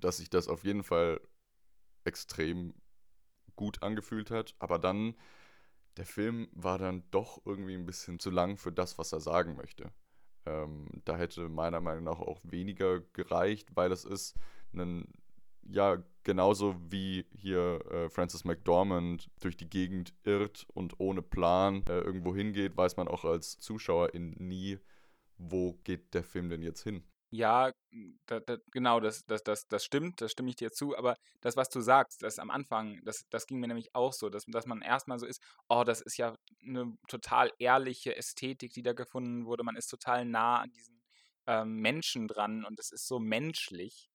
dass 0.00 0.18
sich 0.18 0.30
das 0.30 0.48
auf 0.48 0.64
jeden 0.64 0.84
Fall 0.84 1.20
extrem 2.04 2.74
gut 3.56 3.82
angefühlt 3.82 4.30
hat. 4.30 4.54
Aber 4.58 4.78
dann, 4.78 5.16
der 5.96 6.06
Film 6.06 6.48
war 6.52 6.78
dann 6.78 7.04
doch 7.10 7.44
irgendwie 7.44 7.74
ein 7.74 7.86
bisschen 7.86 8.18
zu 8.18 8.30
lang 8.30 8.56
für 8.56 8.72
das, 8.72 8.98
was 8.98 9.12
er 9.12 9.20
sagen 9.20 9.56
möchte. 9.56 9.92
Ähm, 10.46 10.86
da 11.04 11.16
hätte 11.16 11.48
meiner 11.48 11.80
Meinung 11.80 12.04
nach 12.04 12.20
auch 12.20 12.40
weniger 12.44 13.00
gereicht, 13.00 13.74
weil 13.74 13.92
es 13.92 14.04
ist 14.04 14.36
ein 14.72 15.06
ja, 15.70 16.02
genauso 16.24 16.76
wie 16.90 17.26
hier 17.36 17.80
äh, 17.90 18.08
Francis 18.10 18.44
McDormand 18.44 19.30
durch 19.40 19.56
die 19.56 19.68
Gegend 19.68 20.14
irrt 20.24 20.66
und 20.74 20.98
ohne 20.98 21.22
Plan 21.22 21.84
äh, 21.88 21.98
irgendwo 22.00 22.34
hingeht, 22.34 22.76
weiß 22.76 22.96
man 22.96 23.08
auch 23.08 23.24
als 23.24 23.58
Zuschauer 23.58 24.14
in 24.14 24.30
nie, 24.32 24.78
wo 25.36 25.74
geht 25.84 26.14
der 26.14 26.24
Film 26.24 26.48
denn 26.48 26.62
jetzt 26.62 26.82
hin. 26.82 27.04
Ja, 27.30 27.72
da, 28.24 28.40
da, 28.40 28.56
genau, 28.72 29.00
das, 29.00 29.26
das, 29.26 29.42
das, 29.42 29.68
das 29.68 29.84
stimmt, 29.84 30.22
das 30.22 30.32
stimme 30.32 30.48
ich 30.48 30.56
dir 30.56 30.72
zu, 30.72 30.96
aber 30.96 31.14
das, 31.42 31.56
was 31.56 31.68
du 31.68 31.80
sagst, 31.80 32.22
das 32.22 32.38
am 32.38 32.50
Anfang, 32.50 33.00
das, 33.04 33.26
das 33.28 33.46
ging 33.46 33.60
mir 33.60 33.68
nämlich 33.68 33.94
auch 33.94 34.14
so, 34.14 34.30
dass, 34.30 34.46
dass 34.46 34.64
man 34.64 34.80
erstmal 34.80 35.18
so 35.18 35.26
ist, 35.26 35.42
oh, 35.68 35.84
das 35.84 36.00
ist 36.00 36.16
ja 36.16 36.34
eine 36.66 36.96
total 37.06 37.52
ehrliche 37.58 38.16
Ästhetik, 38.16 38.72
die 38.72 38.82
da 38.82 38.94
gefunden 38.94 39.44
wurde, 39.44 39.62
man 39.62 39.76
ist 39.76 39.88
total 39.88 40.24
nah 40.24 40.60
an 40.60 40.72
diesen 40.72 41.02
ähm, 41.46 41.76
Menschen 41.76 42.28
dran 42.28 42.64
und 42.64 42.80
es 42.80 42.92
ist 42.92 43.06
so 43.06 43.18
menschlich. 43.18 44.08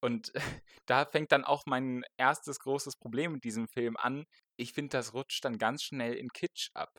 Und 0.00 0.32
da 0.86 1.04
fängt 1.04 1.32
dann 1.32 1.44
auch 1.44 1.64
mein 1.66 2.04
erstes 2.16 2.58
großes 2.60 2.96
Problem 2.96 3.32
mit 3.32 3.44
diesem 3.44 3.68
Film 3.68 3.96
an. 3.96 4.24
Ich 4.56 4.72
finde, 4.72 4.96
das 4.96 5.14
rutscht 5.14 5.44
dann 5.44 5.58
ganz 5.58 5.82
schnell 5.82 6.14
in 6.14 6.28
Kitsch 6.28 6.70
ab. 6.74 6.98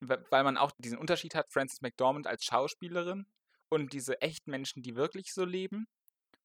Weil 0.00 0.44
man 0.44 0.56
auch 0.56 0.72
diesen 0.78 0.98
Unterschied 0.98 1.34
hat, 1.34 1.52
Frances 1.52 1.82
McDormand 1.82 2.26
als 2.26 2.44
Schauspielerin 2.44 3.26
und 3.68 3.92
diese 3.92 4.20
echten 4.22 4.50
Menschen, 4.50 4.82
die 4.82 4.96
wirklich 4.96 5.34
so 5.34 5.44
leben. 5.44 5.86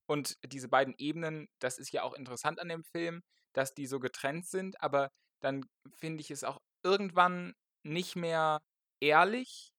Und 0.07 0.37
diese 0.45 0.67
beiden 0.67 0.93
Ebenen, 0.97 1.47
das 1.59 1.77
ist 1.77 1.91
ja 1.93 2.03
auch 2.03 2.13
interessant 2.13 2.59
an 2.59 2.67
dem 2.67 2.83
Film, 2.83 3.23
dass 3.53 3.73
die 3.73 3.87
so 3.87 3.99
getrennt 3.99 4.45
sind, 4.45 4.81
aber 4.81 5.09
dann 5.39 5.65
finde 5.97 6.21
ich 6.21 6.31
es 6.31 6.43
auch 6.43 6.59
irgendwann 6.83 7.53
nicht 7.83 8.15
mehr 8.15 8.61
ehrlich, 8.99 9.71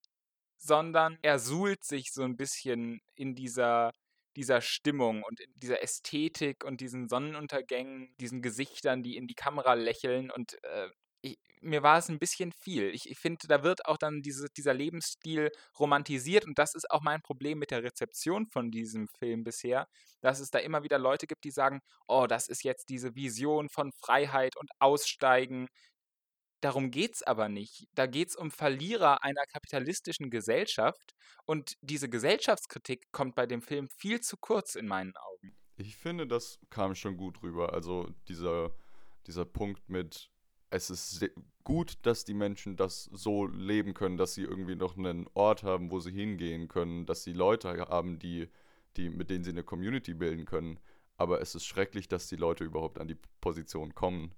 sondern 0.57 1.19
er 1.23 1.39
suhlt 1.39 1.85
sich 1.85 2.13
so 2.13 2.23
ein 2.23 2.37
bisschen 2.37 3.01
in 3.15 3.35
dieser 3.35 3.93
dieser 4.37 4.61
Stimmung 4.61 5.23
und 5.23 5.41
dieser 5.55 5.83
Ästhetik 5.83 6.65
und 6.65 6.81
diesen 6.81 7.09
Sonnenuntergängen, 7.09 8.15
diesen 8.21 8.43
Gesichtern, 8.43 9.03
die 9.03 9.17
in 9.17 9.27
die 9.27 9.35
Kamera 9.35 9.75
lächeln 9.75 10.31
und 10.31 10.63
äh, 10.63 10.89
ich, 11.23 11.39
mir 11.61 11.83
war 11.83 11.99
es 11.99 12.09
ein 12.09 12.19
bisschen 12.19 12.53
viel. 12.53 12.91
Ich, 12.95 13.11
ich 13.11 13.19
finde, 13.19 13.49
da 13.49 13.63
wird 13.65 13.87
auch 13.87 13.97
dann 13.97 14.23
diese, 14.23 14.49
dieser 14.57 14.75
Lebensstil 14.75 15.51
romantisiert 15.79 16.45
und 16.47 16.59
das 16.59 16.75
ist 16.75 16.91
auch 16.91 17.03
mein 17.03 17.23
Problem 17.23 17.59
mit 17.59 17.71
der 17.71 17.83
Rezeption 17.83 18.47
von 18.47 18.71
diesem 18.71 19.09
Film 19.19 19.43
bisher, 19.43 19.89
dass 20.21 20.39
es 20.41 20.51
da 20.51 20.59
immer 20.59 20.83
wieder 20.85 20.99
Leute 20.99 21.27
gibt, 21.27 21.45
die 21.45 21.51
sagen, 21.51 21.81
oh, 22.07 22.27
das 22.29 22.49
ist 22.49 22.63
jetzt 22.63 22.89
diese 22.91 23.15
Vision 23.15 23.69
von 23.69 23.91
Freiheit 23.93 24.57
und 24.57 24.71
Aussteigen, 24.79 25.69
Darum 26.61 26.91
geht 26.91 27.15
es 27.15 27.23
aber 27.23 27.49
nicht. 27.49 27.89
Da 27.95 28.07
geht 28.07 28.29
es 28.29 28.37
um 28.37 28.51
Verlierer 28.51 29.23
einer 29.23 29.45
kapitalistischen 29.47 30.31
Gesellschaft 30.31 31.15
und 31.45 31.77
diese 31.81 32.09
Gesellschaftskritik 32.09 33.13
kommt 33.13 33.35
bei 33.35 33.47
dem 33.47 33.63
Film 33.63 33.89
viel 33.89 34.21
zu 34.21 34.37
kurz 34.37 34.75
in 34.75 34.87
meinen 34.87 35.15
Augen. 35.17 35.55
Ich 35.77 35.97
finde, 35.97 36.27
das 36.27 36.59
kam 36.71 36.95
schon 36.95 37.17
gut 37.17 37.43
rüber. 37.43 37.75
Also 37.75 38.09
dieser, 38.29 38.75
dieser 39.27 39.45
Punkt 39.45 39.89
mit, 39.89 40.31
es 40.71 40.91
ist 40.91 41.25
gut, 41.65 41.99
dass 42.03 42.25
die 42.25 42.35
Menschen 42.35 42.77
das 42.77 43.05
so 43.13 43.47
leben 43.47 43.93
können, 43.93 44.17
dass 44.17 44.35
sie 44.35 44.43
irgendwie 44.43 44.77
noch 44.77 44.97
einen 44.97 45.27
Ort 45.35 45.63
haben, 45.63 45.91
wo 45.91 46.01
sie 46.01 46.13
hingehen 46.13 46.69
können, 46.69 47.05
dass 47.07 47.25
sie 47.25 47.33
Leute 47.33 47.77
haben, 47.89 48.19
die, 48.19 48.49
die, 48.97 49.11
mit 49.11 49.29
denen 49.29 49.45
sie 49.45 49.51
eine 49.51 49.65
Community 49.65 50.15
bilden 50.15 50.47
können. 50.47 50.81
Aber 51.19 51.41
es 51.41 51.55
ist 51.55 51.67
schrecklich, 51.67 52.09
dass 52.09 52.29
die 52.29 52.37
Leute 52.37 52.65
überhaupt 52.65 52.99
an 52.99 53.09
die 53.09 53.19
Position 53.41 53.95
kommen, 53.95 54.35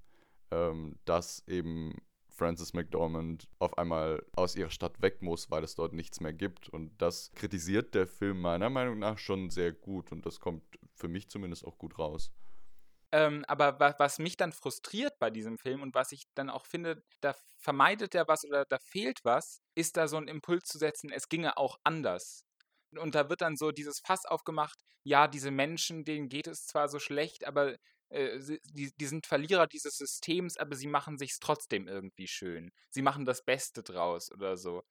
ähm, 0.50 0.96
dass 1.04 1.46
eben 1.46 1.94
Frances 2.38 2.72
McDormand 2.72 3.48
auf 3.58 3.76
einmal 3.76 4.24
aus 4.34 4.56
ihrer 4.56 4.70
Stadt 4.70 5.02
weg 5.02 5.20
muss, 5.22 5.50
weil 5.50 5.64
es 5.64 5.74
dort 5.74 5.92
nichts 5.92 6.20
mehr 6.20 6.32
gibt. 6.32 6.68
Und 6.68 6.96
das 7.02 7.32
kritisiert 7.34 7.94
der 7.94 8.06
Film 8.06 8.40
meiner 8.40 8.70
Meinung 8.70 8.98
nach 9.00 9.18
schon 9.18 9.50
sehr 9.50 9.72
gut 9.72 10.12
und 10.12 10.24
das 10.24 10.40
kommt 10.40 10.62
für 10.94 11.08
mich 11.08 11.28
zumindest 11.28 11.64
auch 11.64 11.76
gut 11.76 11.98
raus. 11.98 12.32
Ähm, 13.10 13.44
aber 13.48 13.80
was, 13.80 13.94
was, 13.98 14.18
mich 14.18 14.36
dann 14.36 14.52
frustriert 14.52 15.18
bei 15.18 15.30
diesem 15.30 15.58
Film 15.58 15.82
und 15.82 15.94
was 15.94 16.12
ich 16.12 16.24
dann 16.34 16.50
auch 16.50 16.66
finde, 16.66 17.02
da 17.20 17.34
vermeidet 17.56 18.14
er 18.14 18.28
was 18.28 18.44
oder 18.44 18.66
da 18.66 18.78
fehlt 18.78 19.24
was, 19.24 19.62
ist 19.74 19.96
da 19.96 20.08
so 20.08 20.18
ein 20.18 20.28
Impuls 20.28 20.64
zu 20.64 20.78
setzen, 20.78 21.10
es 21.10 21.28
ginge 21.28 21.56
auch 21.56 21.78
anders. 21.84 22.44
Und 22.96 23.14
da 23.14 23.30
wird 23.30 23.40
dann 23.40 23.56
so 23.56 23.72
dieses 23.72 24.00
Fass 24.00 24.26
aufgemacht, 24.26 24.78
ja, 25.04 25.26
diese 25.26 25.50
Menschen, 25.50 26.04
denen 26.04 26.28
geht 26.28 26.46
es 26.46 26.66
zwar 26.66 26.88
so 26.88 26.98
schlecht, 26.98 27.46
aber 27.46 27.76
äh, 28.10 28.38
die, 28.72 28.92
die 28.96 29.06
sind 29.06 29.26
Verlierer 29.26 29.66
dieses 29.66 29.96
Systems, 29.96 30.56
aber 30.56 30.76
sie 30.76 30.86
machen 30.86 31.18
sich 31.18 31.38
trotzdem 31.40 31.88
irgendwie 31.88 32.28
schön. 32.28 32.72
Sie 32.90 33.02
machen 33.02 33.24
das 33.24 33.44
Beste 33.44 33.82
draus 33.82 34.32
oder 34.32 34.56
so. 34.56 34.82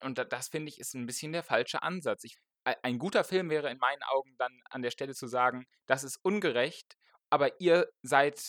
Und 0.00 0.18
das 0.18 0.48
finde 0.48 0.70
ich 0.70 0.78
ist 0.80 0.94
ein 0.94 1.06
bisschen 1.06 1.32
der 1.32 1.42
falsche 1.42 1.82
Ansatz. 1.82 2.24
Ich, 2.24 2.36
ein 2.64 2.98
guter 2.98 3.24
Film 3.24 3.50
wäre 3.50 3.70
in 3.70 3.78
meinen 3.78 4.02
Augen 4.04 4.34
dann 4.38 4.60
an 4.70 4.82
der 4.82 4.90
Stelle 4.90 5.14
zu 5.14 5.26
sagen, 5.26 5.66
das 5.86 6.04
ist 6.04 6.18
ungerecht, 6.22 6.96
aber 7.30 7.60
ihr 7.60 7.88
seid 8.02 8.40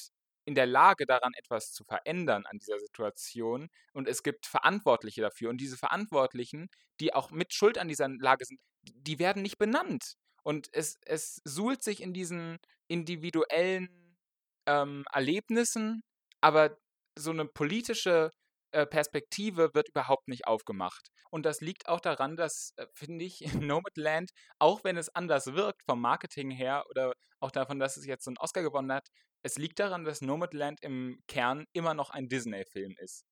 in 0.46 0.56
der 0.56 0.66
Lage 0.66 1.06
daran 1.06 1.34
etwas 1.36 1.74
zu 1.74 1.84
verändern 1.84 2.46
an 2.46 2.58
dieser 2.58 2.80
Situation 2.80 3.70
und 3.92 4.08
es 4.08 4.24
gibt 4.24 4.46
Verantwortliche 4.46 5.22
dafür 5.22 5.50
und 5.50 5.58
diese 5.60 5.78
Verantwortlichen, 5.78 6.70
die 7.02 7.14
auch 7.14 7.32
mit 7.32 7.54
Schuld 7.54 7.78
an 7.78 7.90
dieser 7.90 8.08
Lage 8.08 8.46
sind, 8.46 8.62
die 8.84 9.20
werden 9.20 9.42
nicht 9.42 9.58
benannt 9.58 10.16
und 10.48 10.70
es, 10.72 10.98
es 11.06 11.42
suhlt 11.44 11.84
sich 11.84 12.02
in 12.02 12.14
diesen 12.14 12.58
individuellen 12.88 14.16
ähm, 14.66 15.04
Erlebnissen, 15.12 16.04
aber 16.40 16.78
so 17.20 17.32
eine 17.32 17.44
politische 17.44 18.30
äh, 18.72 18.86
Perspektive 18.86 19.72
wird 19.74 19.90
überhaupt 19.90 20.30
nicht 20.30 20.48
aufgemacht. 20.48 21.10
Und 21.32 21.46
das 21.46 21.60
liegt 21.60 21.90
auch 21.90 22.00
daran, 22.00 22.38
dass, 22.38 22.72
äh, 22.78 22.88
finde 22.94 23.26
ich, 23.26 23.42
Nomadland, 23.56 24.30
auch 24.58 24.86
wenn 24.86 24.96
es 24.96 25.14
anders 25.14 25.48
wirkt 25.48 25.82
vom 25.86 26.00
Marketing 26.00 26.50
her 26.50 26.86
oder 26.92 27.12
auch 27.42 27.52
davon, 27.52 27.78
dass 27.78 27.98
es 27.98 28.06
jetzt 28.06 28.24
so 28.24 28.30
einen 28.30 28.38
Oscar 28.38 28.62
gewonnen 28.62 28.94
hat, 28.94 29.10
es 29.44 29.58
liegt 29.58 29.80
daran, 29.80 30.06
dass 30.06 30.22
Nomadland 30.22 30.82
im 30.82 31.20
Kern 31.28 31.66
immer 31.74 31.94
noch 31.94 32.10
ein 32.10 32.30
Disney-Film 32.30 32.96
ist. 33.00 33.26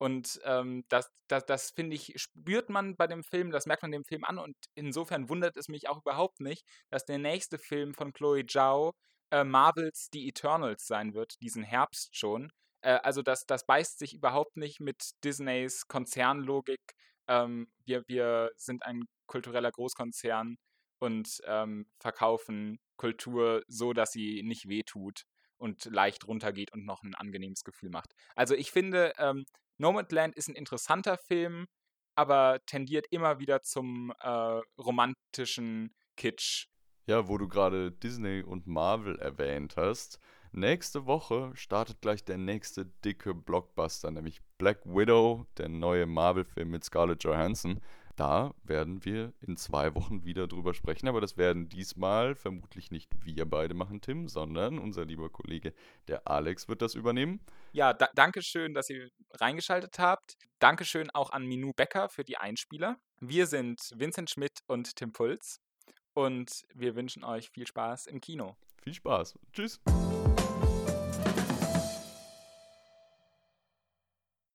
Und 0.00 0.40
ähm, 0.44 0.84
das, 0.88 1.10
das, 1.28 1.44
das 1.44 1.70
finde 1.72 1.94
ich, 1.94 2.14
spürt 2.16 2.70
man 2.70 2.96
bei 2.96 3.06
dem 3.06 3.22
Film, 3.22 3.50
das 3.50 3.66
merkt 3.66 3.82
man 3.82 3.92
dem 3.92 4.04
Film 4.04 4.24
an 4.24 4.38
und 4.38 4.56
insofern 4.74 5.28
wundert 5.28 5.58
es 5.58 5.68
mich 5.68 5.90
auch 5.90 5.98
überhaupt 6.00 6.40
nicht, 6.40 6.64
dass 6.88 7.04
der 7.04 7.18
nächste 7.18 7.58
Film 7.58 7.92
von 7.92 8.14
Chloe 8.14 8.46
Zhao 8.46 8.94
äh, 9.30 9.44
Marvels 9.44 10.08
The 10.10 10.26
Eternals 10.26 10.86
sein 10.86 11.12
wird, 11.12 11.34
diesen 11.42 11.62
Herbst 11.62 12.16
schon. 12.16 12.50
Äh, 12.80 12.98
also 13.02 13.20
das, 13.20 13.44
das 13.44 13.66
beißt 13.66 13.98
sich 13.98 14.14
überhaupt 14.14 14.56
nicht 14.56 14.80
mit 14.80 15.10
Disneys 15.22 15.86
Konzernlogik. 15.86 16.80
Ähm, 17.28 17.70
wir, 17.84 18.02
wir 18.08 18.52
sind 18.56 18.82
ein 18.86 19.04
kultureller 19.26 19.70
Großkonzern 19.70 20.56
und 20.98 21.42
ähm, 21.44 21.90
verkaufen 22.00 22.80
Kultur 22.96 23.64
so, 23.68 23.92
dass 23.92 24.12
sie 24.12 24.42
nicht 24.42 24.66
wehtut 24.66 25.24
und 25.58 25.84
leicht 25.84 26.26
runtergeht 26.26 26.72
und 26.72 26.86
noch 26.86 27.02
ein 27.02 27.14
angenehmes 27.14 27.64
Gefühl 27.64 27.90
macht. 27.90 28.14
Also 28.34 28.54
ich 28.54 28.70
finde, 28.70 29.12
ähm, 29.18 29.44
Nomadland 29.80 30.36
ist 30.36 30.48
ein 30.48 30.54
interessanter 30.54 31.16
Film, 31.16 31.66
aber 32.14 32.60
tendiert 32.66 33.06
immer 33.10 33.38
wieder 33.38 33.62
zum 33.62 34.12
äh, 34.20 34.60
romantischen 34.78 35.94
Kitsch. 36.16 36.66
Ja, 37.06 37.28
wo 37.28 37.38
du 37.38 37.48
gerade 37.48 37.90
Disney 37.90 38.42
und 38.42 38.66
Marvel 38.66 39.18
erwähnt 39.18 39.76
hast. 39.76 40.20
Nächste 40.52 41.06
Woche 41.06 41.52
startet 41.54 42.02
gleich 42.02 42.24
der 42.24 42.36
nächste 42.36 42.84
dicke 42.84 43.34
Blockbuster, 43.34 44.10
nämlich 44.10 44.40
Black 44.58 44.84
Widow, 44.84 45.46
der 45.56 45.70
neue 45.70 46.04
Marvel-Film 46.04 46.70
mit 46.70 46.84
Scarlett 46.84 47.24
Johansson. 47.24 47.80
Da 48.16 48.54
werden 48.62 49.04
wir 49.04 49.32
in 49.40 49.56
zwei 49.56 49.94
Wochen 49.94 50.24
wieder 50.24 50.46
drüber 50.46 50.74
sprechen, 50.74 51.08
aber 51.08 51.20
das 51.20 51.36
werden 51.36 51.68
diesmal 51.68 52.34
vermutlich 52.34 52.90
nicht 52.90 53.10
wir 53.24 53.44
beide 53.46 53.74
machen, 53.74 54.00
Tim, 54.00 54.28
sondern 54.28 54.78
unser 54.78 55.04
lieber 55.04 55.30
Kollege, 55.30 55.72
der 56.08 56.26
Alex, 56.26 56.68
wird 56.68 56.82
das 56.82 56.94
übernehmen. 56.94 57.40
Ja, 57.72 57.92
da, 57.92 58.08
danke 58.14 58.42
schön, 58.42 58.74
dass 58.74 58.90
ihr 58.90 59.08
reingeschaltet 59.34 59.98
habt. 59.98 60.36
Dankeschön 60.58 61.10
auch 61.10 61.30
an 61.30 61.46
Minu 61.46 61.72
Becker 61.72 62.08
für 62.08 62.24
die 62.24 62.36
Einspieler. 62.36 62.98
Wir 63.20 63.46
sind 63.46 63.80
Vincent 63.94 64.30
Schmidt 64.30 64.60
und 64.66 64.96
Tim 64.96 65.12
Puls 65.12 65.60
und 66.14 66.62
wir 66.74 66.96
wünschen 66.96 67.24
euch 67.24 67.50
viel 67.50 67.66
Spaß 67.66 68.06
im 68.06 68.20
Kino. 68.20 68.56
Viel 68.82 68.94
Spaß. 68.94 69.38
Tschüss. 69.52 69.80